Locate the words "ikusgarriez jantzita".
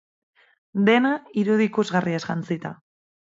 1.71-2.73